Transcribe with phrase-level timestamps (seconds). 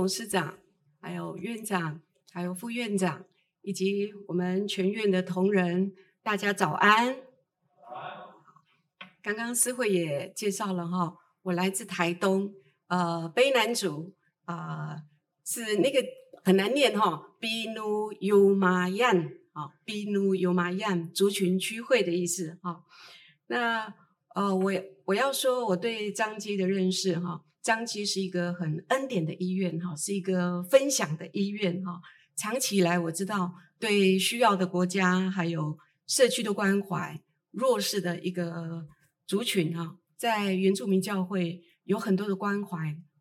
[0.00, 0.58] 董事长，
[0.98, 2.00] 还有院长，
[2.32, 3.22] 还有副院长，
[3.60, 5.92] 以及我们全院的同仁，
[6.22, 7.18] 大家早安。
[9.20, 12.54] 刚刚诗慧也介绍了哈，我来自台东，
[12.86, 14.14] 呃，卑南族
[14.46, 15.02] 啊、呃，
[15.44, 16.02] 是那个
[16.44, 22.84] 很难念哈，Binu Yumayan，啊，Binu Yumayan 族群区会的意思哈。
[23.48, 23.94] 那
[24.34, 24.72] 呃，我
[25.04, 27.44] 我要说我对张基的认识哈。
[27.70, 32.00] 张基是一个很恩典的医院哈，是一个分享的医院哈。
[32.34, 38.88] 长期以来，我知道对需要的国家还有社区的关怀，弱势的一个
[39.24, 42.76] 族群哈，在原住民教会有很多的关怀，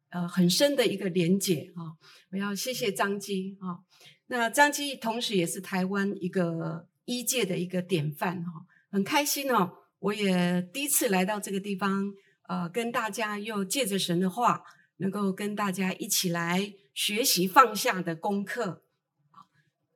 [0.09, 1.95] 呃，很深的一个连结哈。
[2.31, 3.83] 我要谢谢张基哈。
[4.29, 12.11] 那张基同时也是台湾一个医界的一个典范哈，很开心哦，我也第一次来到这个地方。
[12.49, 14.63] 呃，跟大家又借着神的话，
[14.97, 18.83] 能够跟大家一起来学习放下的功课。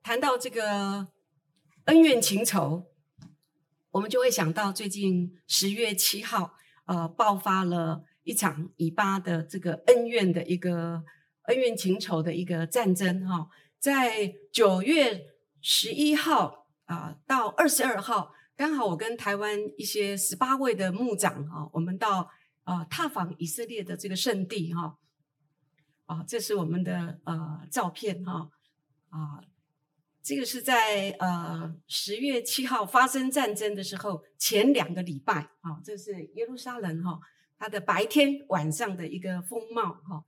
[0.04, 1.08] 谈到这个
[1.86, 2.92] 恩怨情仇，
[3.90, 6.54] 我们就会想到最近十月七号，
[6.86, 11.04] 呃，爆发了一场以巴的这个恩怨的一个
[11.46, 13.28] 恩怨情仇的一个战争。
[13.28, 15.24] 哈，在九月
[15.60, 22.30] 十一号啊到二十二号，刚好我跟台湾一些十八位的牧长哈，我们到。
[22.64, 24.98] 啊、呃，踏访以色列的这个圣地哈，
[26.06, 28.50] 啊、这是我们的呃照片哈，
[29.10, 29.44] 啊、
[30.22, 37.20] 这个是在呃十月七号发生战争的时候前两个礼拜啊、这是耶路撒冷哈、呃，
[37.58, 40.24] 它的白天晚上的一个风貌哈、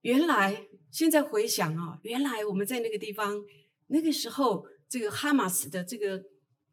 [0.00, 3.44] 原来现在回想啊、原来我们在那个地方
[3.88, 6.22] 那个时候，这个哈马斯的这个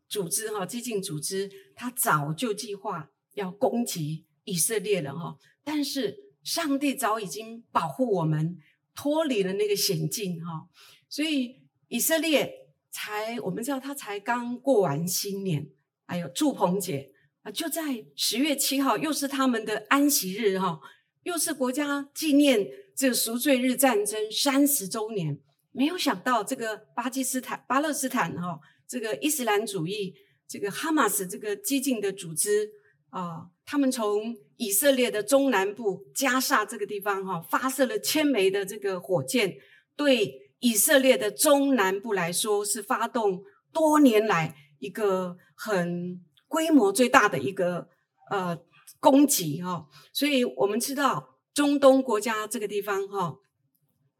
[0.07, 4.25] 组织哈、激进组织，他早就计划要攻击。
[4.45, 8.57] 以色列了哈，但是上帝早已经保护我们
[8.95, 10.69] 脱离了那个险境哈，
[11.09, 15.67] 所以以色列才我们知道他才刚过完新年，
[16.05, 17.11] 还有祝鹏姐
[17.41, 20.79] 啊，就在十月七号，又是他们的安息日哈，
[21.23, 25.39] 又是国家纪念这个赎罪日战争三十周年。
[25.71, 30.13] 没有想到这个巴基斯坦、巴勒斯坦哈，这个伊斯兰主义
[30.47, 32.69] 这个哈马斯这个激进的组织
[33.09, 33.49] 啊。
[33.65, 39.57] 他们从以色列的中南部加萨这个地方哈，发射了千枚的这个火箭，
[39.95, 43.43] 对以色列的中南部来说是发动
[43.73, 47.89] 多年来一个很规模最大的一个
[48.29, 48.57] 呃
[48.99, 49.87] 攻击哈。
[50.13, 53.35] 所以我们知道中东国家这个地方哈，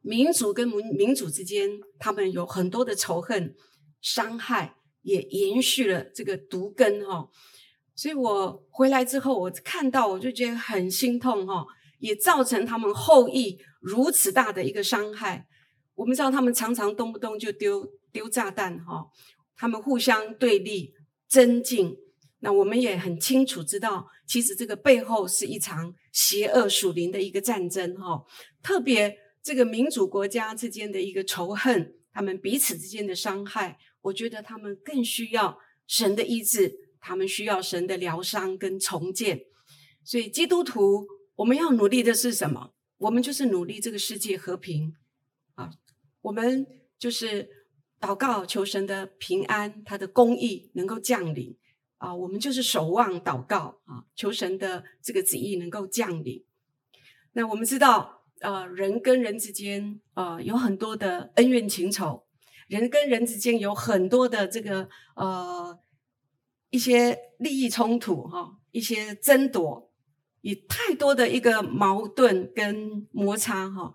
[0.02, 1.70] 民族跟民民族之间，
[2.00, 3.56] 他们有很多的仇恨、
[4.02, 7.30] 伤害，也延续了这个毒根哈。
[7.96, 11.66] 所以我回来之后，我看到我就觉得很心痛哈，
[12.00, 15.48] 也造成他们后裔如此大的一个伤害。
[15.96, 19.08] 我们知道他们常常动不动就丢丢炸弹哈，
[19.56, 20.94] 他们互相对立
[21.30, 21.96] 争竞。
[22.40, 28.24] 那我们也很清楚知道，其实这个背后是一场邪恶属灵的一个战争哈。
[28.62, 35.58] 特别这个民主国家之间的一个仇恨，他们彼此之间的伤害，我觉得他们更需要
[35.88, 36.85] 神的医治。
[37.08, 39.42] 他们需要神的疗伤跟重建，
[40.04, 41.06] 所以基督徒
[41.36, 42.74] 我们要努力的是什么？
[42.98, 44.96] 我们就是努力这个世界和平
[45.54, 45.70] 啊！
[46.22, 46.66] 我们
[46.98, 47.48] 就是
[48.02, 51.56] 祷告求神的平安，他的公义能够降临
[52.00, 52.12] 啊！
[52.16, 56.44] 我们就是守望祷告啊，求神的这个旨意能够降临。
[57.34, 62.26] 那我们知道，呃，人跟人之间呃有很多的恩怨情仇，
[62.68, 65.78] 人跟人之间有很多的这个呃。
[66.70, 69.92] 一些利益冲突，哈，一些争夺，
[70.42, 73.94] 也太多的一个矛盾跟摩擦，哈，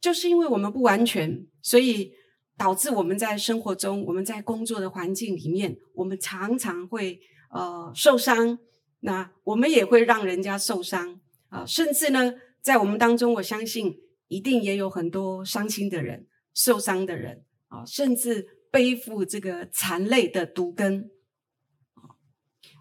[0.00, 2.12] 就是因为我们不完全，所以
[2.56, 8.58] 导致我们在生活中，我们在工作的环境里面，我们常常会呃受伤，
[9.00, 13.96] 那我们也会让人家受伤啊，甚至呢，在我们当中，我相信
[14.28, 21.10] 一定也有很多伤心的人、受伤的人啊，甚至背负这个残累的毒根。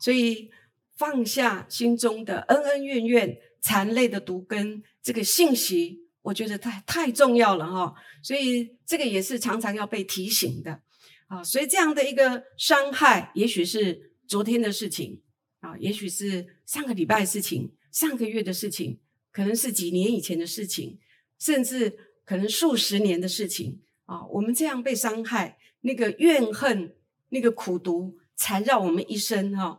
[0.02, 0.50] 所以
[0.98, 7.94] 放下心中的恩恩怨怨、残累的毒根，这个信息我觉得太太重要了哈。
[8.24, 10.82] 所以这个也是常常要被提醒的
[11.28, 11.44] 啊。
[11.44, 15.22] 所以这样的一个伤害，也许是昨天的事情
[15.60, 19.00] 啊，也许是上个礼拜的事情、上个月的事情，
[19.32, 20.98] 可能是几年以前的事情，
[21.38, 21.96] 甚至
[22.26, 24.26] 可能数十年的事情啊。
[24.26, 26.96] 我们这样被伤害，那个怨恨，
[27.30, 28.18] 那个苦毒。
[28.42, 29.78] 缠绕我们一生哈，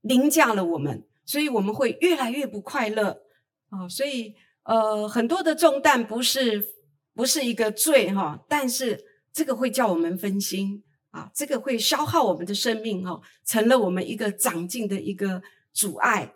[0.00, 3.22] 凌驾了我们，所以我们会越来越不快乐
[3.70, 3.88] 啊！
[3.88, 4.34] 所以
[4.64, 6.74] 呃，很多的重担不是
[7.14, 10.82] 不是一个罪哈，但是这个会叫我们分心
[11.12, 15.40] 啊，这个会消耗我们的生命哈，成了我们一个长进的一个
[15.72, 16.34] 阻碍。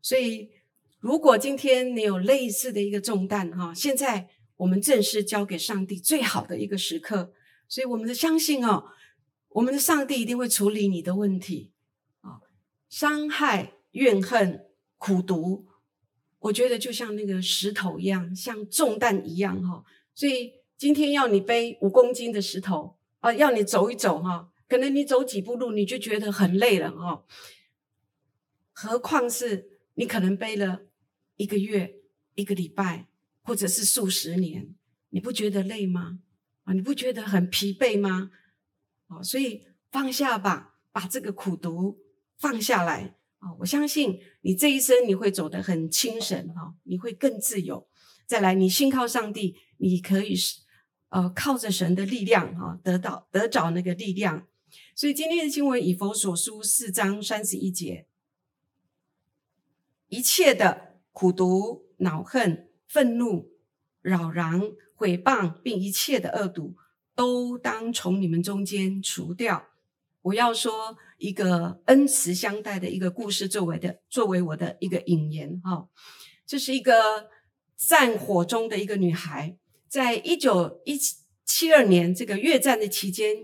[0.00, 0.48] 所以，
[1.00, 7.32] 如果今天你有类似的一个重担哈，现在我们正是交给上帝最好的一个时刻，
[7.68, 8.84] 所以我们的相信哦，
[9.50, 11.72] 我们的上帝一定会处理你的问题
[12.20, 12.40] 啊，
[12.88, 14.66] 伤害、怨恨、
[14.96, 15.66] 苦毒。
[16.40, 19.84] 我觉得就像那个石头一样，像重担一样哈，
[20.14, 27.24] 所以今天要你背五公斤的石头啊，要你走一走哈，可能你走几步路你就觉得很累了哈，
[28.72, 30.82] 何况是你可能背了
[31.36, 31.96] 一个月、
[32.36, 33.08] 一个礼拜，
[33.42, 34.72] 或者是数十年，
[35.10, 36.20] 你不觉得累吗？
[36.62, 38.30] 啊，你不觉得很疲惫吗？
[39.08, 41.98] 啊，所以放下吧，把这个苦毒
[42.38, 43.16] 放下来。
[43.38, 47.88] 啊，我相信你这一生你会走得很轻省哈，你会更自由。
[48.26, 50.60] 再来，你信靠上帝，你可以是
[51.10, 54.46] 呃靠着神的力量哈，得到得着那个力量。
[54.94, 58.06] 所以今天的经文以弗所书四章三十一节，
[60.08, 63.52] 一切的苦毒、恼恨、愤怒、
[64.02, 66.76] 扰攘、毁谤，并一切的恶毒，
[67.18, 69.70] 都当从你们中间除掉。
[70.22, 75.88] 我要说一个恩慈相待的一个故事，作为的作为我的一个引言哈。
[76.46, 77.28] 这是一个
[77.76, 79.56] 战火中的一个女孩，
[79.88, 80.96] 在一九一
[81.44, 83.34] 七二年这个越战的期间，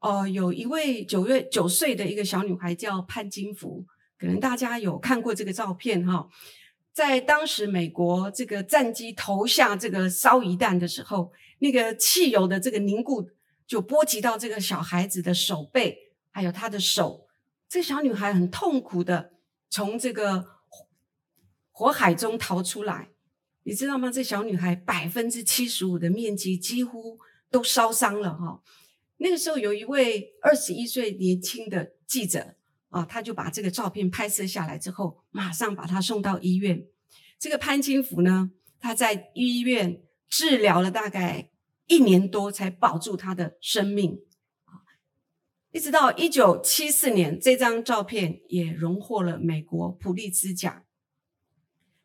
[0.00, 3.86] 呃，有一位九月九岁的一个小女孩叫潘金福，
[4.18, 6.28] 可能大家有看过这个照片哈。
[6.92, 11.32] 在当时美国这个战机投下这个烧夷弹的时候，
[11.62, 13.30] 那个汽油的这个凝固
[13.68, 15.96] 就波及到这个小孩子的手背。
[16.34, 17.28] 还有她的手，
[17.68, 19.34] 这小女孩很痛苦的
[19.70, 20.44] 从这个
[21.70, 23.10] 火海中逃出来，
[23.62, 24.10] 你知道吗？
[24.10, 27.18] 这小女孩百分之七十五的面积几乎
[27.50, 28.60] 都烧伤了哈。
[29.18, 32.56] 那个时候有一位二十一岁年轻的记者
[32.88, 36.84] 啊，他就把这个照片拍摄下来之后，马上把她送到医院。
[37.38, 38.50] 这个潘金福呢，
[38.80, 41.50] 她在医院治疗了大概
[41.92, 44.18] 一年多，才保住他的生命。
[45.72, 50.84] 一直到一九七四年，这张照片也荣获了美国普利兹奖。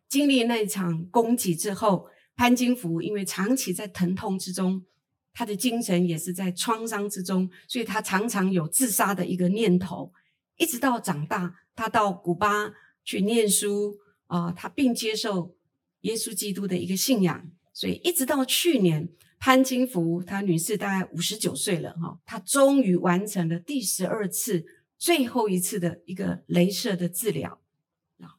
[0.10, 4.86] 经历那场攻击之后，潘金福因为长期在疼痛之中，
[5.34, 10.12] 他的精神也是在创伤之中，所以他常常有自杀的一个念头。
[10.58, 12.74] 一直到长大，他到古巴
[13.06, 13.96] 去念书
[14.26, 15.56] 啊、他并接受
[16.02, 19.08] 耶稣基督的一个信仰，所以一直到去年。
[19.40, 24.66] 潘金福，他女士大概五十九岁了哈，她终于完成了第十二次、
[24.98, 27.62] 最后一次的一个镭射的治疗
[28.20, 28.34] 啊。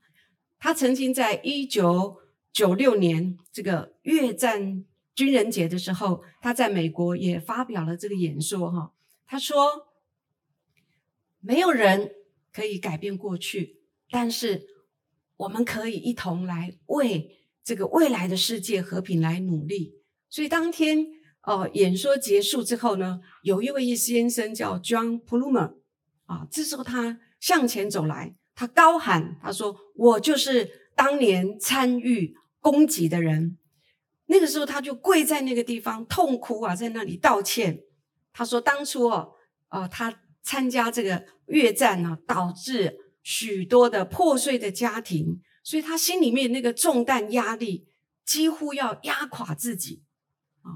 [0.59, 2.19] 她曾经在一九
[2.53, 4.85] 九六年这个越战
[5.15, 8.93] 军人节的时候，她在美国也发表了这个演说哈。
[9.25, 9.89] 她说
[11.39, 12.11] ：“没有人
[12.53, 13.81] 可以改变过去，
[14.11, 14.67] 但是
[15.37, 19.95] 我们可以一同来为这个未来的世界和平来努力。”
[20.31, 21.07] 所以当天，
[21.43, 25.77] 呃，演说结束之后呢，有一位先生叫 John Plumer，
[26.27, 33.57] 啊，这时候他向前走来，他高喊，他说：“我就是当年参与攻击的人。”
[34.31, 37.81] 那个时候他就跪在那个地方痛哭啊，在那里道歉。
[38.35, 39.33] 他说：“当初哦，
[39.71, 47.87] 呃，他参加这个越战呢，导致许多的破碎的家庭，所以他心里面那个重担压力
[48.27, 50.03] 几乎要压垮自己。”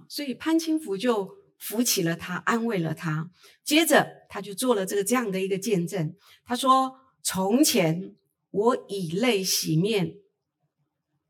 [0.08, 3.30] 所以潘清福就扶起了他，安慰了他。
[3.64, 6.14] 接着，他就做了这个这样的一个见证。
[6.44, 8.16] 他说：“从前
[8.50, 10.16] 我以泪洗面，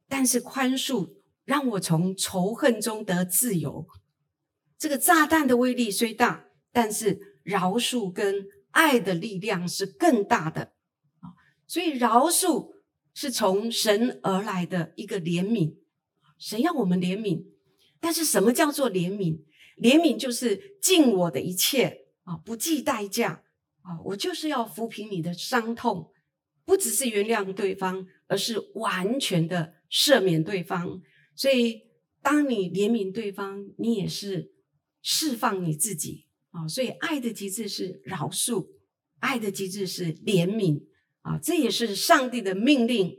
[0.09, 3.87] 但是宽恕让我从仇恨中得自由。
[4.79, 10.73] 这个炸弹的威力虽大，但是饶恕跟爱的力量是更大的。
[11.67, 12.73] 所以饶恕
[13.13, 15.77] 是从神而来的一个怜悯，
[16.39, 17.52] 神要我们怜悯。”
[18.03, 19.45] 但是什么叫做怜悯？
[19.79, 23.45] 怜悯就是尽我的一切啊，不计代价
[23.83, 26.11] 啊，我就是要抚平你的伤痛，
[26.65, 31.01] 不只是原谅对方，而是完全的赦免对方。
[31.37, 31.83] 所以，
[32.21, 34.53] 当你怜悯对方，你也是
[35.01, 36.67] 释放你自己啊。
[36.67, 38.67] 所以，爱的极致是饶恕，
[39.21, 40.83] 爱的极致是怜悯
[41.21, 43.17] 啊，这也是上帝的命令。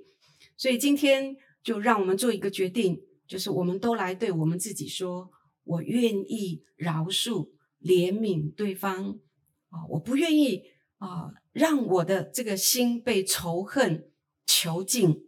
[0.57, 3.01] 所以，今天就让我们做一个决定。
[3.33, 5.31] 就是我们都来对我们自己说
[5.65, 7.49] ：“我愿意饶恕、
[7.81, 9.09] 怜悯对方
[9.69, 9.81] 啊！
[9.89, 10.61] 我不愿意
[10.99, 14.11] 啊，让我的这个心被仇恨
[14.45, 15.25] 囚禁。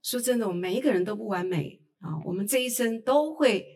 [0.00, 3.66] 说真的，我们每一个人都不完美啊，我们这一生都会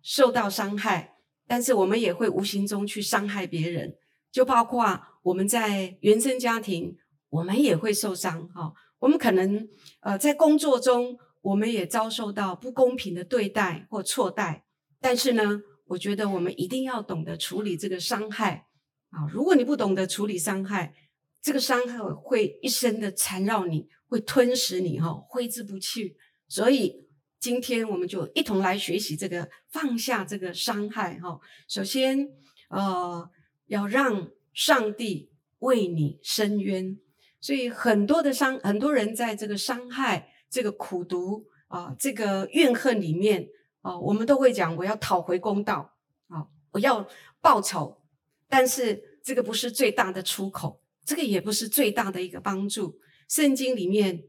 [0.00, 1.16] 受到伤害，
[1.48, 3.96] 但是我们也会无形中去伤害别人，
[4.30, 6.96] 就包括我们在原生家庭，
[7.28, 8.72] 我们也会受伤哈。
[9.00, 9.68] 我们可能
[9.98, 14.64] 呃在工作中，我们也遭受到不公平的对待或错待，
[14.98, 18.66] 但是呢，我觉得我们一定要懂得处理这个伤害
[19.10, 19.28] 啊！
[19.30, 20.94] 如果你不懂得处理伤害，
[21.42, 26.16] 这个伤害会一生的缠绕你，会吞噬你，哈，挥之不去。
[26.48, 27.06] 所以
[27.38, 31.38] 今天我们就一同来学习这个放下这个伤害，哈。
[31.68, 32.26] 首先，
[32.70, 33.30] 呃，
[33.66, 36.98] 要让上帝为你伸冤。
[37.38, 43.48] 所以很多的伤，很多人在这个伤害、这个苦读啊、这个怨恨里面。
[43.82, 45.94] 啊，我们都会讲，我要讨回公道，
[46.28, 47.06] 啊，我要
[47.42, 48.00] 报仇，
[48.48, 52.98] 但是这个不是最大的出口，这个也不是最大的一个帮助。
[53.28, 54.24] 圣经里面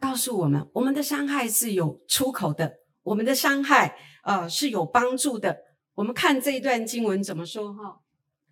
[0.00, 5.58] 告诉我们，我们的伤害是有出口的，我们的伤害呃是有帮助的。
[5.96, 8.00] 我们看这一段经文怎么说哈，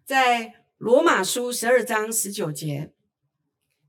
[0.05, 2.93] 在罗马书十二章十九节，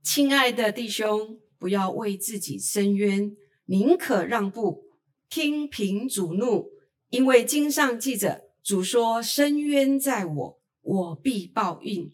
[0.01, 4.85] 亲爱的弟兄，不要为自己伸冤，宁可让步。
[5.29, 6.71] 听凭主怒，
[7.09, 12.11] 因为经上记着，主说：“伸冤在我，我必报应。”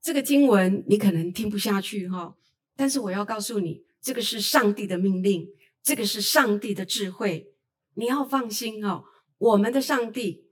[0.00, 2.34] 这个经文你可能听不下去哈，
[2.74, 5.46] 但是我要告诉你，这个是上帝的命令，
[5.82, 7.52] 这个是上帝的智慧，
[7.94, 9.04] 你要放心哦。
[9.36, 10.46] 我们的上帝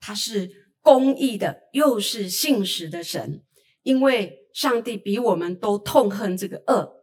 [0.00, 3.44] 他是公义的，又是信实的神，
[3.82, 6.99] 因为上帝比我们都痛恨这个恶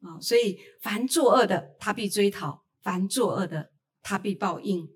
[0.00, 4.88] 啊，所以凡作恶的，他必追讨；凡作恶的，他必报应。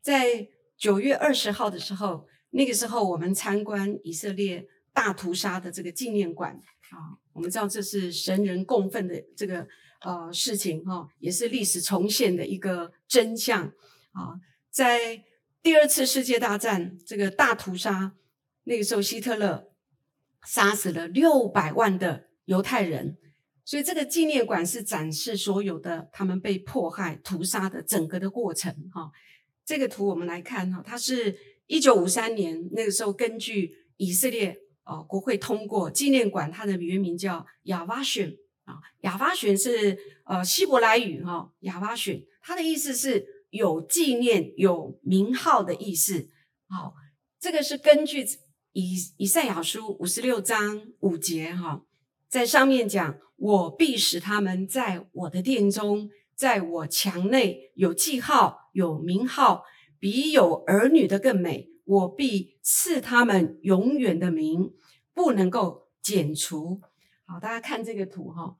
[0.00, 6.52] 在九月二十号的时候，那个时候我们参观以色列大屠杀的这个纪念馆
[6.90, 9.64] 啊，我们知道这是神人共愤的这个
[10.00, 13.64] 呃事情哈，也是历史重现的一个真相
[14.10, 14.34] 啊。
[14.70, 15.22] 在
[15.62, 18.16] 第二次世界大战这个大屠杀，
[18.64, 19.68] 那个时候希特勒
[20.44, 23.18] 杀死了六百万的犹太人。
[23.64, 28.74] 所以这个纪念馆是展示所有的他们被迫害、屠杀的整个的过程。
[28.92, 29.08] 哈，
[29.64, 31.36] 这个图我们来看哈，它是
[31.68, 46.28] 一九五三年那个时候根据以色列啊国会通过纪念馆，它的原名叫亚瓦选啊，亚瓦选是呃希伯来语哈，亚瓦选它的意思是有纪念、有名号的意思。
[46.68, 46.94] 好，
[47.38, 48.26] 这个是根据
[48.72, 51.84] 以以赛亚书五十六章五节哈，
[52.28, 53.20] 在上面讲。
[53.42, 59.64] 我必使他们在我的殿中，在我墙内有记号、有名号，
[59.98, 61.68] 比有儿女的更美。
[61.84, 64.72] 我必赐他们永远的名，
[65.12, 66.80] 不能够剪除。
[67.26, 68.56] 好，大家看这个图哈，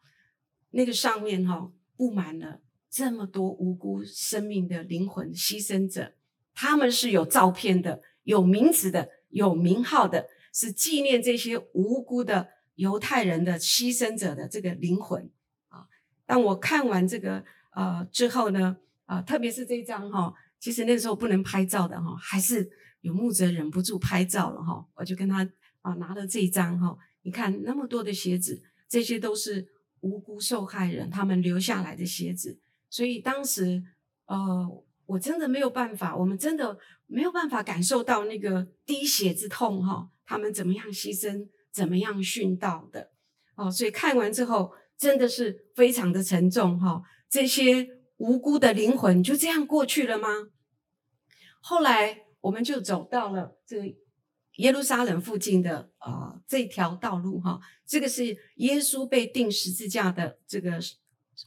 [0.71, 2.61] 那个上面哈布满了
[2.91, 6.15] 这么多无辜生命的灵魂牺牲者，
[6.53, 12.49] 他们是有照片的、有名字的、有名号的，是纪念这些无辜的。
[12.75, 15.31] 犹太人的牺牲者的这个灵魂
[15.69, 15.87] 啊，
[16.25, 22.71] 当我看完这个呃之后呢，啊、特别是这一张哈，其实那时候不能拍照的哈，还是
[23.03, 25.47] 有牧者忍不住拍照了哈，我就跟他
[25.83, 29.67] 啊拿了这一张哈，你看那么多的鞋子，这些都是
[30.01, 33.83] 无辜受害人他们留下来的鞋子，所以当时
[34.27, 41.47] 呃我真的没有办法，我们真的没有办法感受到那个滴血之痛哈，他们怎么样牺牲。
[41.73, 43.11] 怎么样殉道的
[43.57, 43.71] 哦？
[43.71, 47.03] 所以看完之后真的是非常的沉重哈、哦。
[47.31, 47.89] 这些
[48.19, 50.29] 无辜的灵魂就这样过去了吗？
[51.61, 53.97] 后来我们就走到了这
[54.57, 60.79] 耶路撒冷附近的啊、这条道路哈、这个是耶稣被钉十字架的这个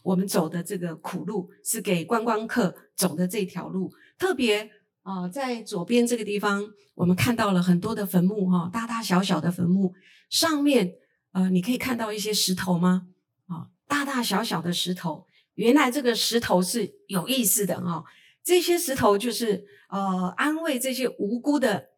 [0.02, 4.72] 我们走的这个苦路，是给观光客走的这条路，特别。
[5.06, 9.94] 啊、在左边这个地方，我们看到了很多的坟墓，哈，大大小小的坟墓，
[10.32, 10.96] 上面，
[11.32, 13.06] 呃，你可以看到一些石头吗？
[13.46, 18.04] 啊、大大小小的石头，原来这个石头是有意思的，哈、
[18.44, 21.90] 这些石头就是，呃，安慰这些无辜的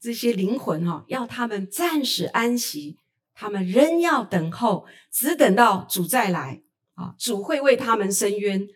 [0.00, 2.98] 这些灵魂，哈、要他们暂时安息，
[3.32, 6.62] 他们仍要等候，只等到主再来，
[6.94, 8.66] 啊、主会为他们伸冤，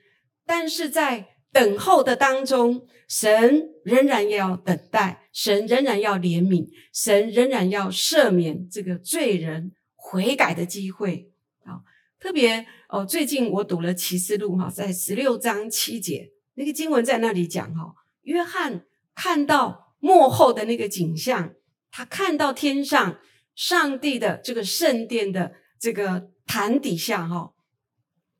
[0.47, 1.27] 但是在。
[1.53, 11.33] 等候的当中，神仍然要等待，神仍然要怜悯，神仍然要赦免这个罪人悔改的机会。
[11.65, 11.83] 啊，
[12.21, 21.55] 特别哦，最近我读了启示录哈，在十六章七节那个经文在那里讲哈，约翰看到幕后的那个景象，
[21.91, 23.19] 他看到天上
[23.57, 27.55] 上帝的这个圣殿的这个坛底下哈，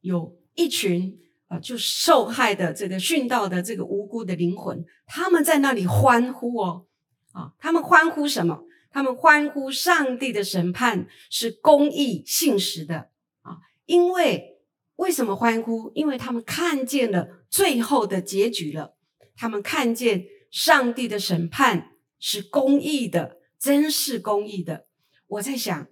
[0.01, 1.17] 有一群。
[1.51, 6.87] 呃，就受害的这个殉道的这个无辜的灵魂，他们在那里欢呼哦，
[7.33, 8.63] 啊，他们欢呼什么？
[8.93, 13.11] 他们欢呼上帝的审判是公义信实的
[13.43, 13.59] 啊！
[13.87, 14.61] 因为
[14.95, 15.91] 为什么欢呼？
[15.97, 18.95] 因为他们看见了最后的结局了，
[19.37, 24.87] 他们看见上帝的审判是公义的，真是公义的。
[25.27, 25.89] 我在想，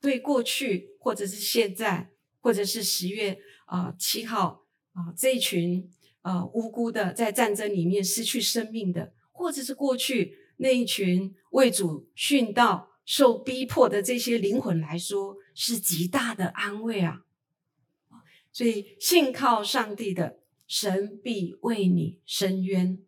[0.00, 2.10] 对过去或者是现在，
[2.40, 4.63] 或者是十月啊七号。
[4.94, 5.90] 啊，这一群
[6.22, 17.24] 呃无辜的在战争里面失去生命的，或者是过去那一群为主殉道、受逼迫的这些灵魂来说，是极大的安慰啊！
[18.52, 23.00] 所以信靠上帝的神必为你伸冤。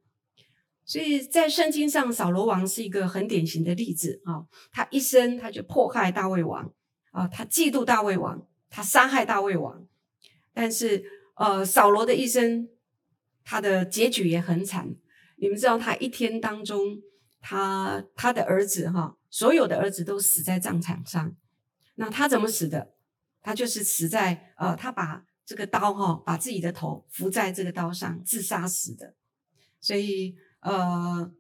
[0.85, 6.73] 所以在圣经上，扫罗王是一个很典型的例子啊，他一生他就迫害大卫王
[7.13, 9.87] 啊，他嫉妒大卫王，他杀害大卫王，
[10.53, 11.13] 但是。
[11.37, 12.69] 呃，扫罗的一生，
[13.45, 14.97] 他的结局也很惨。
[15.37, 16.99] 你们知道，他一天当中，
[17.43, 21.37] 他他的儿子哈，所有的儿子都死在战场上。
[21.97, 22.95] 那他怎么死的？
[23.43, 29.15] 他就是死在呃，他把这个刀哈，把自己的头伏在这个刀上自杀死的。
[29.79, 31.31] 所以呃，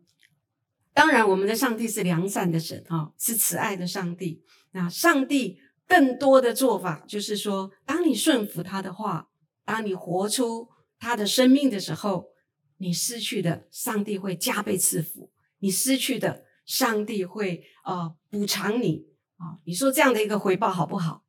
[0.92, 4.44] 当然，我们的上帝是良善的神哈，是慈爱的上帝。
[4.72, 9.30] 那上帝更多的做法就是说，当你顺服他的话。
[9.66, 12.28] 当你活出他的生命的时候，
[12.76, 19.08] 你失去的，上帝会加倍赐福；你失去的，上帝会呃补偿你
[19.38, 19.58] 啊。
[19.64, 21.24] 你说这样的一个回报好不好？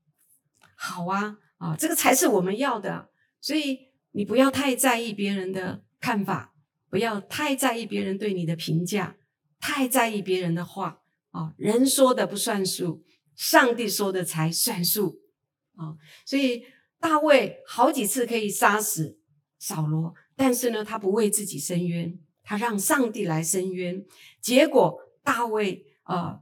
[0.76, 3.10] 好啊，啊，这个才是我们要的。
[3.42, 3.80] 所以
[4.12, 6.54] 你不要太在意别人的看法，
[6.92, 9.18] 不要太在意别人对你的评价，
[9.60, 11.56] 太在意别人的话啊。
[11.58, 13.04] 人说的不算数，
[13.36, 15.22] 上帝说的才算数
[15.76, 15.98] 啊。
[16.24, 16.64] 所以。
[17.00, 19.20] 大卫好几次可以杀死
[19.60, 24.06] 扫罗，但是呢，他不为自己伸冤，他让上帝来伸冤。
[24.42, 26.40] 结果大卫呃，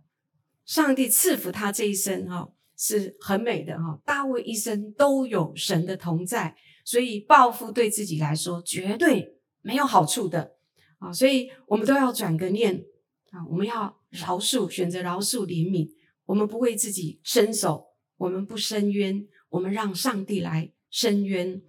[0.66, 4.02] 上帝赐福他这一生哈、哦，是很美的哈、哦。
[4.06, 10.56] 大卫一生都有神的同在，所以报复对自己来说绝对没有好处的
[11.00, 11.12] 啊。
[11.12, 12.84] 所以我们都要转个念
[13.32, 15.90] 啊，我们要饶恕，选择饶恕怜悯。
[16.26, 17.86] 我们不为自己伸手，
[18.18, 19.28] 我们不伸冤。
[19.56, 21.62] 我们让上帝来伸冤，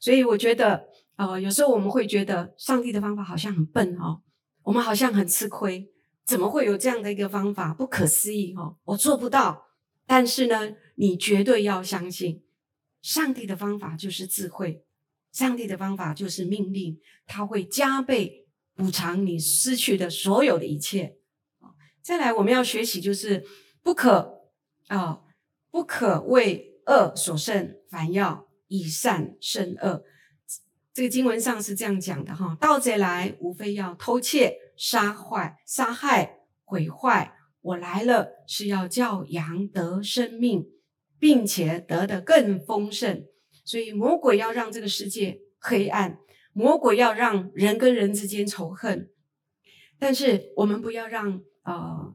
[0.00, 4.22] 所以我觉得，呃，有时候我们会觉得上帝的方法好像很笨哦，
[4.62, 5.90] 我们好像很吃亏，
[6.24, 7.74] 怎么会有这样的一个方法？
[7.74, 9.66] 不可思议哦，我做不到。
[10.06, 12.42] 但是呢，你绝对要相信，
[13.02, 14.82] 上帝的方法就是智慧，
[15.30, 21.18] 上帝的方法就是命令，他会加倍补偿你失去的所有的一切。
[22.00, 23.44] 再来，我们要学习就是
[23.82, 24.48] 不可
[24.88, 25.20] 啊、
[25.70, 26.70] 不可为。
[26.86, 30.04] 恶所胜，凡要以善胜恶。
[30.92, 37.34] 这个经文上是这样讲的哈：盗贼来，无非要偷窃、杀坏、杀害、毁坏。
[37.60, 40.66] 我来了，是要叫羊得生命，
[41.18, 43.24] 并且得的更丰盛。
[43.64, 46.18] 所以魔鬼要让这个世界黑暗，
[46.52, 49.10] 魔鬼要让人跟人之间仇恨。
[49.98, 52.14] 但是我们不要让呃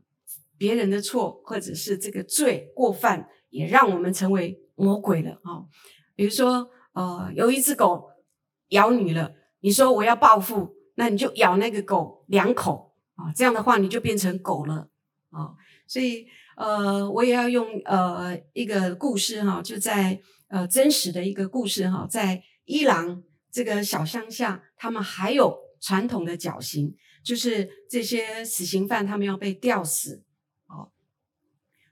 [0.58, 3.28] 别人的错，或者是这个罪过犯。
[3.50, 5.66] 也让我们成为魔鬼了啊！
[6.16, 8.10] 比如说，呃，有一只狗
[8.70, 14.90] 咬你了，你说我要报复，那你就咬那个狗两口啊，这样的话你就变成狗了
[15.32, 15.54] 啊！
[15.88, 30.24] 所以，呃，我也要用呃一个故事哈，就在呃真实的一个故事哈，在伊朗这个小乡下，他们还有传统的绞刑，就是这些死刑犯他们要被吊死。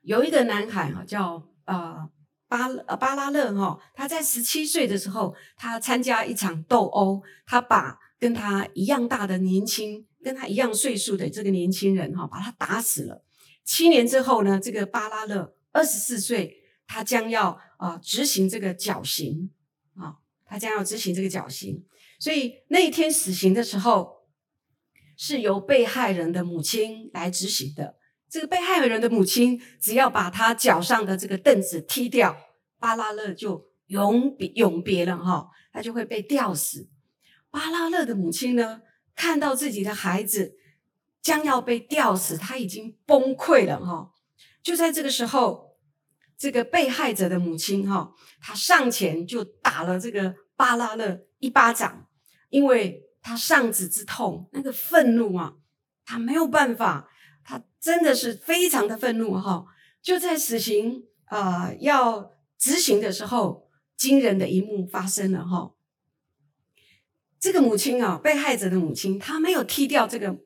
[0.07, 2.09] 有一个男孩哈，叫呃
[2.47, 13.25] 巴呃巴拉勒哈，他在十七岁的时候，他参加一场斗殴，他把跟他一样大的年轻、跟他一样岁数的这个年轻人哈，把他打死了。
[13.65, 19.51] 七年之后呢，这个巴拉勒二十四岁，他将要啊、执行这个绞刑
[19.95, 20.15] 啊，
[20.45, 21.83] 他将要执行这个绞刑。
[22.17, 24.19] 所以那一天死刑的时候，
[25.17, 27.96] 是由被害人的母亲来执行的。
[28.29, 32.35] 这个被害人的母亲只要把他脚上的这个凳子踢掉，
[32.77, 36.89] 巴拉勒就永别永别了哈，他就会被吊死。
[37.49, 38.81] 巴拉勒的母亲呢，
[39.15, 40.57] 看到自己的孩子
[41.21, 44.11] 将要被吊死，他已经崩溃了哈。
[44.61, 45.77] 就在这个时候，
[46.37, 52.05] 这个被害者的母亲哈，他上前就打了这个巴拉勒一巴掌，
[52.49, 55.53] 因为他丧子之痛，那个愤怒啊，
[56.03, 57.09] 他没有办法。
[57.47, 59.65] 他真的是非常的愤怒哈！
[60.01, 65.71] 就在死刑啊、要执行的时候，惊人的一幕发生了哈！
[67.39, 70.37] 这个母亲啊，被害者的母亲，她没有踢掉这个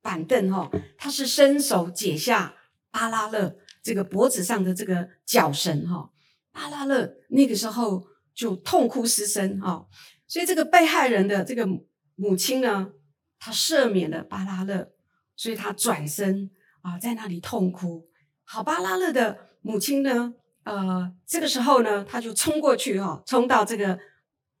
[0.00, 2.54] 板凳哈，她是伸手解下
[2.90, 6.10] 巴拉勒这个脖子上的这个绞绳哈。
[6.52, 9.84] 巴拉勒那个时候就痛哭失声啊，
[10.26, 11.68] 所以这个被害人的这个
[12.14, 12.92] 母亲呢，
[13.38, 14.92] 她赦免了巴拉勒，
[15.36, 18.08] 所以他转身啊，在那里痛哭。
[18.42, 23.98] 好，巴拉勒的母亲呢，呃，这个时候呢，他就冲过去哈，冲到这个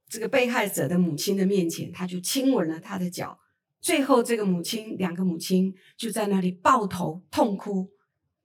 [0.08, 3.38] 这个被害者的母亲的面前，他就亲吻了她的脚。
[3.80, 7.90] 最后，这个母亲两个母亲就在那里抱头痛哭。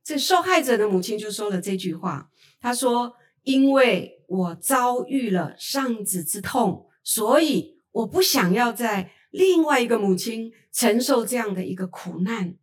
[0.04, 3.14] 这受害者的母亲就说了这句话，她说。
[3.44, 12.56] 因为我遭遇了丧子之痛，所以我不想要在另外一个母亲承受这样的一个苦难。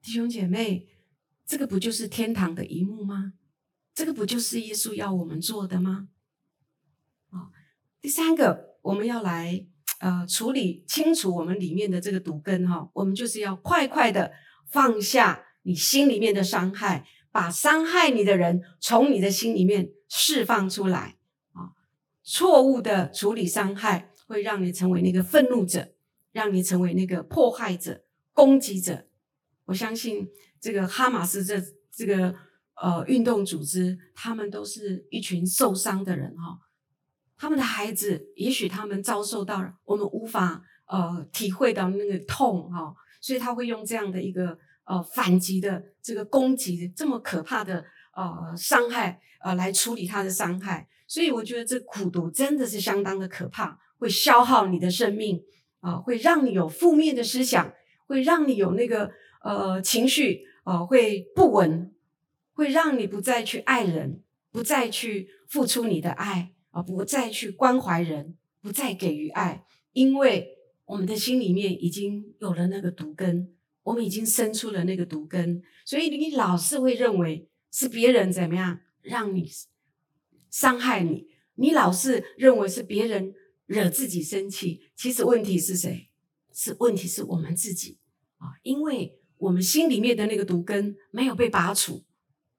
[0.00, 0.88] 弟兄姐妹，
[1.44, 3.34] 这个不就是天堂的一幕吗？
[3.94, 6.08] 这个不就是耶稣要我们做的吗？
[7.30, 7.50] 啊，
[8.00, 9.66] 第三个，我们要来
[10.00, 14.32] 呃处理清楚我们里面的这个毒根哈，我们就是要快快的
[14.66, 17.06] 放下你心里面的伤害。
[17.30, 21.18] 把伤害你的人从你的心里面释放出来
[21.52, 21.76] 啊！
[22.24, 25.92] 错误的处理伤害，会让你成为那个愤怒者，
[26.30, 29.08] 让你成为那个迫害者、攻击者。
[29.64, 30.28] 我相信
[30.60, 31.60] 这个哈马斯这
[31.90, 32.32] 这个
[32.80, 36.60] 呃运动组织，他们都是一群受伤的人哈。
[37.36, 44.56] 他们的孩子，也许他们遭受到我们无法呃体会到那个痛哈，所以他会用这样的一个。
[44.90, 47.84] 呃，反击的这个攻击，这么可怕的
[48.16, 55.42] 呃伤害，呃，来处理他的伤害，所以我觉得这苦毒真的是相当的可怕，会消耗你的生命，
[55.80, 57.72] 啊、会让你有负面的思想，
[58.06, 59.10] 会让你有那个
[59.42, 61.92] 呃情绪，啊，会不稳，
[62.52, 70.56] 会让你不再去爱人，不再去付出你的爱，啊、不再去关怀人，不再给予爱，因为
[70.86, 73.54] 我们的心里面已经有了那个毒根。
[73.84, 79.48] 我们已经生出了那个毒根，所以你老是会认为是别人怎么样让你
[80.50, 83.32] 伤害你，你老是认为是别人
[83.68, 84.90] 惹自己生气。
[84.96, 86.10] 其实问题是谁？
[86.52, 88.00] 是问题是我们自己
[88.38, 92.04] 啊，因为我们心里面的那个毒根没有被拔除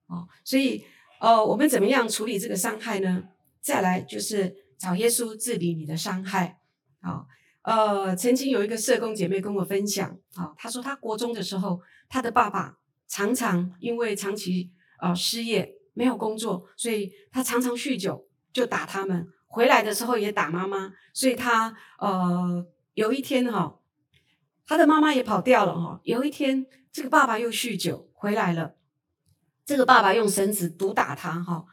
[0.07, 0.85] 哦，所以
[1.19, 3.25] 呃，我们怎么样处理这个伤害呢？
[3.59, 6.61] 再来就是找耶稣治理你的伤害
[7.01, 7.25] 啊。
[7.63, 12.77] 呃，曾经有一个社工姐妹跟我分享啊，她说她国中的时候，她的爸爸
[13.09, 19.27] 常常因为长期呃失业没有工作，所以他常常酗酒，就打他们。
[19.49, 23.79] 回来的时候也打妈妈，所以他呃有一天哈，
[24.65, 25.99] 他的妈妈也跑掉了哈。
[26.03, 28.75] 有一天，这个爸爸又酗酒回来了，
[29.65, 31.65] 这个爸爸用绳子毒打他哈。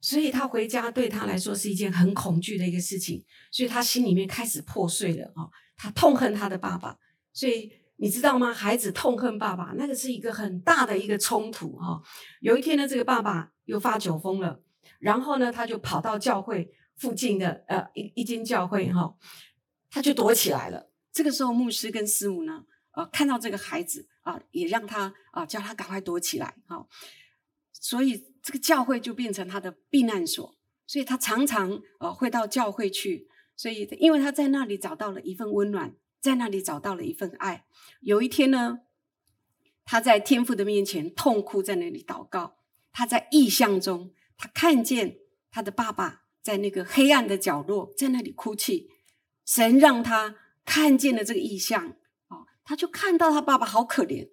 [0.00, 5.50] 所以他回家对他来说是一件很恐惧的一个事情，所以他心里面开始破碎了哈！
[5.76, 6.96] 他痛恨他的爸爸，
[7.34, 8.50] 所以你知道吗？
[8.50, 12.00] 孩子痛恨爸爸，那个是一个很大的一个冲突哈。
[12.40, 14.62] 有一天呢，这个爸爸又发酒疯了，
[15.00, 19.16] 然后呢，他就跑到教会附近的呃一一间教会哈，
[19.90, 20.90] 他就躲起来了。
[21.10, 26.86] 这个时候，牧师跟师母呢，呃，看到这个孩子啊，也让他啊叫他赶快躲起来哈。
[27.72, 30.54] 所以这个教会就变成他的避难所，
[30.86, 33.28] 所以他常常呃会到教会去。
[33.56, 37.64] 所以因为他在那里找到了一份温暖，在那里找到了一份爱。
[38.02, 38.80] 有一天呢，
[39.86, 42.58] 他在天父的面前痛哭，在那里祷告。
[42.92, 45.18] 他在异象中，他看见
[45.50, 48.88] 他的爸爸在那个黑暗的角落，在那里哭泣。
[49.46, 51.96] 神让他看见了这个异象，
[52.28, 54.28] 哦，他就看到他爸爸好可怜。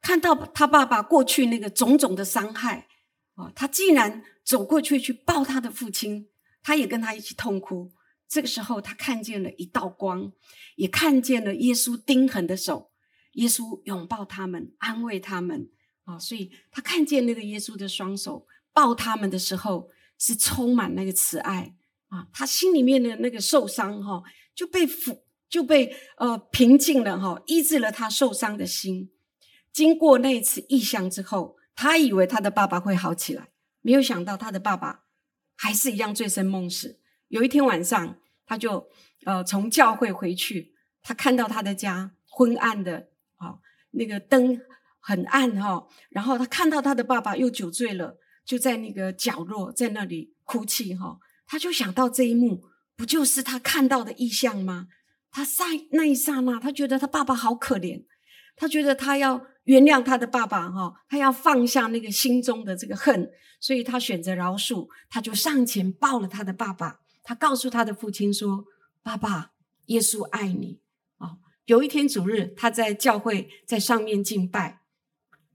[0.00, 2.86] 看到他爸爸过去那个种种的伤害，
[3.34, 6.28] 哦，他竟然走过去去抱他的父亲，
[6.62, 7.90] 他也跟他一起痛哭。
[8.28, 10.32] 这个时候，他看见了一道光，
[10.76, 12.92] 也看见了耶稣钉痕的手，
[13.32, 15.70] 耶稣拥抱他们，安慰他们，
[16.04, 21.74] 啊，所以他看见那个耶稣的双手抱他们的时候，是充满那个慈爱
[22.08, 24.22] 啊，他心里面的那个受伤哈
[24.54, 29.10] 就被抚就被呃平静了哈，医治了他受伤的心。
[29.72, 33.48] 经过那一次异象之后，他以为他的爸爸会好起来，
[33.80, 35.04] 没有想到他的爸爸
[35.54, 36.98] 还是一样醉生梦死。
[37.28, 38.88] 有一天晚上，他就
[39.24, 43.58] 呃从教会回去，他看到他的家昏暗的啊、哦，
[43.92, 44.60] 那个灯
[44.98, 52.64] 很暗哈、哦，然后他看到他的爸爸又酒醉了，就在那个角落在那里哭泣哈、他就想到这一幕，
[52.96, 54.88] 不就是他看到的异象吗？
[55.30, 58.06] 他在那一刹那，他觉得他爸爸好可怜，
[58.56, 59.46] 他觉得他要。
[59.68, 63.30] 原谅他的爸爸，哈，他要放下那个心中的这个恨，
[63.60, 68.64] 所以他选择饶恕，他就上前抱了他的爸爸，他告诉他的父亲说
[69.04, 69.52] ：“爸爸，
[69.88, 70.80] 耶稣爱你。
[71.18, 74.80] 啊，有一天主日，他在教会在上面敬拜，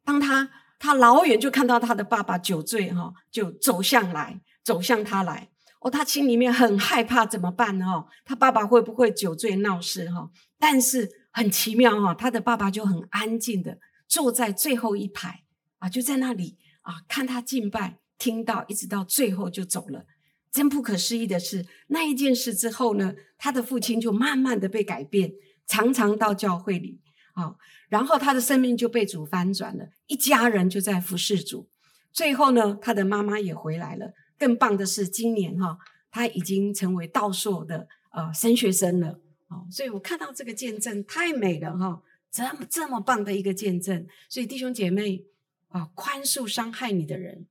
[0.06, 0.52] 当他
[0.84, 5.50] 他老远就看到他的爸爸酒醉，哈，就走向来，走向他来。
[5.80, 7.86] 哦，他心里面很害怕，怎么办呢？
[7.86, 10.12] 哦，他爸爸会不会酒醉闹事？
[10.12, 13.78] 哈，但是很奇妙，哈，他的爸爸就很安静的
[14.10, 15.44] 坐在最后一排，
[15.80, 20.04] 啊，就在那里啊，看他敬拜，听到一直到最后就走了。
[20.52, 25.32] 真不可思议的是，那一件事之后呢，他的父亲就慢慢的被改变，
[25.66, 27.00] 常常到教会里
[27.34, 27.56] 啊，
[27.90, 31.70] 然后他的生命就被主翻转了，一家人就在服侍主。
[32.12, 34.14] 最后呢，他的妈妈也回来了。
[34.38, 35.78] 更棒的是，今年哈，
[36.12, 39.20] 他已经成为道硕的呃神学生了。
[39.48, 44.08] 哦，所以我看到这个见证太美了哈，这么这么棒的一个见证。
[44.30, 45.26] 所以弟兄姐妹
[45.70, 47.48] 啊，宽恕伤害你的人。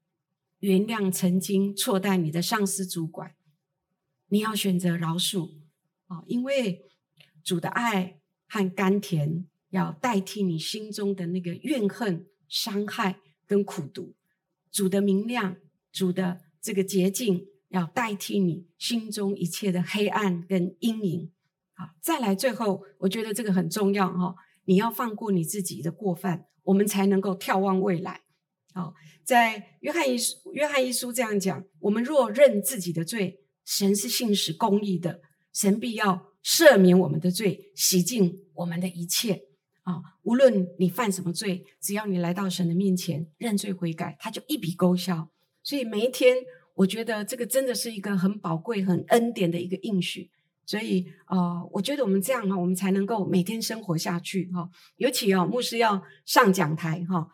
[0.60, 3.34] 原谅曾经错待你的上司主管，
[4.28, 5.54] 你要选择饶恕
[6.06, 6.22] 啊！
[6.28, 6.84] 因为
[7.42, 14.14] 主的爱和甘甜要代替你心中的那个怨恨、伤害跟苦毒。
[14.70, 15.56] 主的明亮，
[15.90, 21.32] 主的这个洁净，要代替你心中一切的黑暗跟阴影。
[21.74, 24.34] 好，再来最后，我觉得这个很重要哈！
[24.66, 28.20] 你要放过你自己的过犯，我们才能够眺望未来。
[28.74, 35.20] 好，在约翰一书，约翰一书这样讲：我们若认自己的罪，神是信实公义的，
[35.52, 39.42] 神必要赦免我们的罪，洗净我们的一切。
[39.82, 45.28] 啊，无论你犯什么罪，只要你来到神的面前认罪悔改，他就一笔勾销。
[45.62, 46.36] 所以每一天，
[46.74, 50.30] 我觉得这个真的是一个很宝贵、很恩典的一个应许。
[50.64, 54.68] 所以，呃，我觉得我们这样哈，我们才能够每天生活下去哈。
[54.96, 57.28] 尤其哦，牧师要上讲台哈，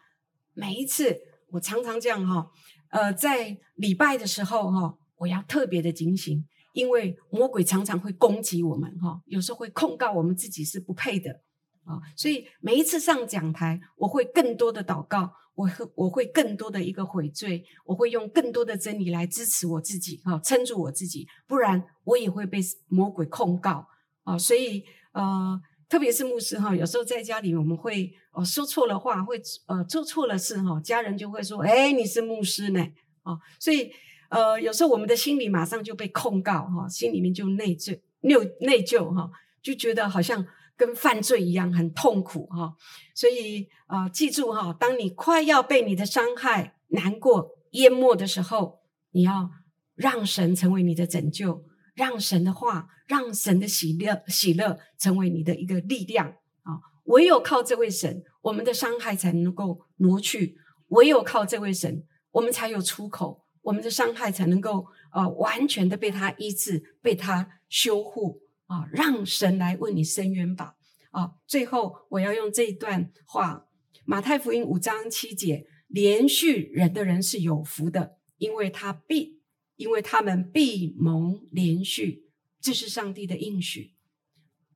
[0.55, 1.21] 每一次。
[1.51, 2.47] 我常常这样哈，
[2.91, 11.41] 呃，在礼拜的时候哈，我要特别的警醒，因为魔鬼常常会攻击我们哈，有时候会控告我们自己是不配的
[11.89, 23.89] 啊，所以每一次上讲台，我会更多的祷告，我会我会更多的一个悔罪，我会用更多的真理来支持我自己哈，撑住我自己，不然我也会被魔鬼控告
[24.25, 25.61] 啊，所以呃。
[25.91, 32.87] 特别是牧师哈，有时候在家里我们会哦说错了话，会呃做错了事哈，家人就会说：“哎，你是牧师呢。”
[33.25, 33.91] 啊，所以
[34.29, 39.31] 呃有时候我们的心里马上就被控告哈，心里面就内疚、内内疚哈，
[39.63, 40.47] 就觉得好像
[40.79, 42.73] 跟犯罪一样，很痛苦哈。
[43.15, 49.51] 所以啊，记住哈，当你快要被你的伤害、难过淹没的时候，你要
[49.95, 51.65] 让神成为你的拯救。
[51.95, 56.29] 让神的话，让神的喜乐、喜乐成为你的一个力量
[56.63, 56.79] 啊！
[57.07, 60.55] 唯有靠这位神，我们的伤害才能够挪去；
[60.91, 68.89] 唯有靠这位神，我们才有出口，我们的伤害才能够呃完全的被他医治、被他修护啊！
[68.93, 70.77] 让神来为你伸冤吧
[71.11, 71.35] 啊！
[71.47, 73.67] 最后，我要用这一段话，
[74.07, 79.37] 《马太福音》五章七节：连续人的人是有福的，因为他必。
[79.77, 82.25] 因为他们必蒙连续，
[82.61, 83.95] 这是上帝的应许。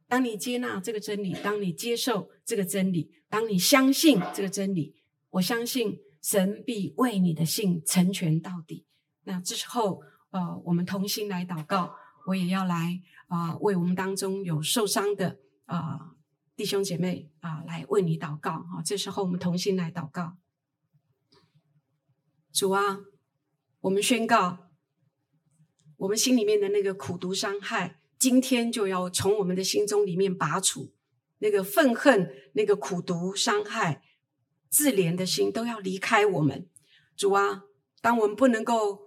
[0.07, 4.94] 当你接纳这个真理，当你接受这个真理，当你相信这个真理，
[5.31, 8.87] 我相信神必为你的信成全到底。
[9.24, 16.14] 那这时候，呃，我们同心来祷告，我也要来啊、为我们当中有受伤的啊、
[16.54, 18.82] 弟兄姐妹啊、呃，来为你祷告啊。
[18.85, 20.37] 这时候，我们同心来祷告，
[22.52, 23.00] 主啊，
[23.80, 24.70] 我们宣告。
[25.98, 30.92] 我们心里面的那个苦毒伤害，今天就要从我们的心中里面拔除
[31.38, 34.02] 那个愤恨、那个苦毒伤害、
[34.68, 36.68] 自怜的心，都要离开我们。
[37.14, 37.62] 主啊，
[38.00, 39.02] 当我们不能够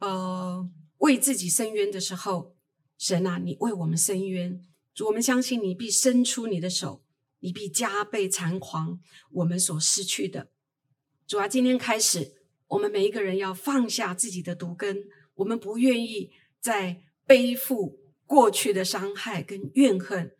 [0.00, 0.68] 呃
[1.04, 2.56] 为自己伸冤的时候，
[2.96, 4.64] 神啊，你为我们伸冤。
[4.94, 7.04] 主，我们相信你必伸出你的手，
[7.40, 8.98] 你必加倍偿还
[9.32, 10.48] 我们所失去的。
[11.26, 12.36] 主啊，今天开始，
[12.68, 15.04] 我们每一个人要放下自己的毒根。
[15.34, 20.34] 我们不愿意再背负过去的伤害跟怨恨，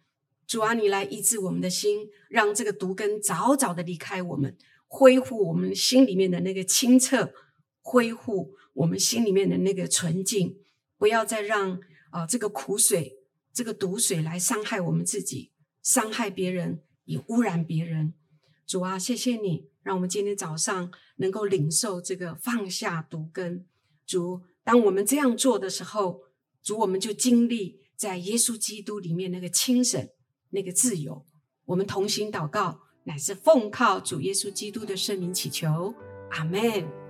[0.46, 7.35] 主啊，你来医治我们的心，让这个毒根早早的离开我们，恢复我们心里面的那个清澈，
[7.83, 10.58] 恢复我们心里面的那个纯净，
[10.98, 11.72] 不要再让
[12.10, 13.18] 啊、呃、这个苦水、
[13.52, 15.50] 这个毒水来伤害我们自己，
[15.82, 18.14] 伤害别人，也污染别人。
[18.66, 23.66] 主啊，谢谢你，让我们今天早上能够领受这个放下毒根，
[24.06, 24.42] 主。
[24.64, 26.22] 当我们这样做的时候，
[26.62, 30.08] 主，我们就经历在耶稣基督里面那个清省、
[30.50, 31.24] 那个自由。
[31.66, 35.94] 我们同心祷告，乃是奉靠主耶稣基督的圣名祈求，
[36.30, 37.04] 阿门。